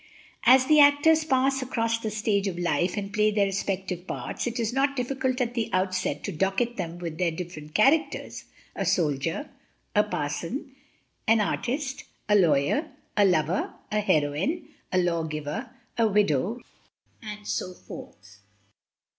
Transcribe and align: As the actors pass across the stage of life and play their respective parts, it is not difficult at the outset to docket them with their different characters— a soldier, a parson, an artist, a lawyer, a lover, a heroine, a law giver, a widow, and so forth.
As 0.45 0.65
the 0.65 0.79
actors 0.79 1.23
pass 1.23 1.61
across 1.61 1.99
the 1.99 2.09
stage 2.09 2.47
of 2.47 2.57
life 2.57 2.97
and 2.97 3.13
play 3.13 3.29
their 3.29 3.45
respective 3.45 4.07
parts, 4.07 4.47
it 4.47 4.59
is 4.59 4.73
not 4.73 4.95
difficult 4.95 5.39
at 5.39 5.53
the 5.53 5.69
outset 5.71 6.23
to 6.23 6.31
docket 6.31 6.75
them 6.75 6.97
with 6.97 7.19
their 7.19 7.29
different 7.29 7.75
characters— 7.75 8.45
a 8.75 8.83
soldier, 8.83 9.51
a 9.95 10.03
parson, 10.03 10.71
an 11.27 11.39
artist, 11.39 12.05
a 12.27 12.33
lawyer, 12.35 12.89
a 13.15 13.23
lover, 13.25 13.75
a 13.91 13.99
heroine, 13.99 14.69
a 14.91 14.97
law 14.97 15.21
giver, 15.21 15.69
a 15.99 16.07
widow, 16.07 16.59
and 17.21 17.45
so 17.47 17.71
forth. 17.75 18.39